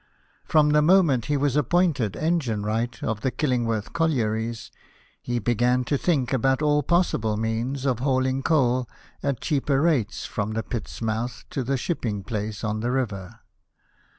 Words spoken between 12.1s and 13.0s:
place on the